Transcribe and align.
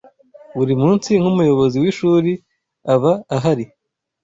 buri 0.57 0.73
munsi 0.81 1.09
nk'umuyobozi 1.21 1.77
w'ishuri 1.83 2.31
aba 2.93 3.11
ahari 3.35 3.65